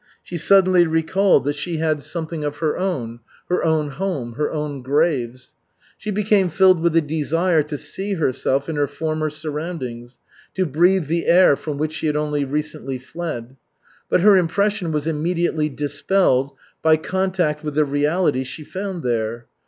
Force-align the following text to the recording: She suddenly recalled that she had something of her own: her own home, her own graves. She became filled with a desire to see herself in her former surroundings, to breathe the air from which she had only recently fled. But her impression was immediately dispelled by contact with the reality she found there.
She 0.23 0.35
suddenly 0.37 0.87
recalled 0.87 1.45
that 1.45 1.55
she 1.55 1.77
had 1.77 2.01
something 2.01 2.43
of 2.43 2.57
her 2.57 2.75
own: 2.75 3.19
her 3.49 3.63
own 3.63 3.89
home, 3.89 4.33
her 4.33 4.51
own 4.51 4.81
graves. 4.81 5.53
She 5.95 6.09
became 6.09 6.49
filled 6.49 6.79
with 6.79 6.95
a 6.95 7.01
desire 7.01 7.61
to 7.61 7.77
see 7.77 8.15
herself 8.15 8.67
in 8.67 8.77
her 8.77 8.87
former 8.87 9.29
surroundings, 9.29 10.17
to 10.55 10.65
breathe 10.65 11.05
the 11.05 11.27
air 11.27 11.55
from 11.55 11.77
which 11.77 11.93
she 11.93 12.07
had 12.07 12.15
only 12.15 12.43
recently 12.45 12.97
fled. 12.97 13.57
But 14.09 14.21
her 14.21 14.35
impression 14.37 14.91
was 14.91 15.05
immediately 15.05 15.69
dispelled 15.69 16.53
by 16.81 16.97
contact 16.97 17.63
with 17.63 17.75
the 17.75 17.85
reality 17.85 18.43
she 18.43 18.63
found 18.63 19.03
there. 19.03 19.45